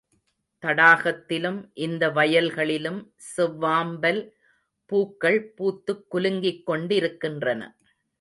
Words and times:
தடாகத்திலும், 0.63 1.69
இந்த 1.73 2.09
வயல்களிலும் 2.09 3.13
செவ்வாம்பல் 3.37 4.31
பூக்கள் 4.85 5.53
பூத்துக் 5.55 6.15
குலுங்கிக் 6.15 6.63
கொண்டிருக்கின்றன. 6.63 7.61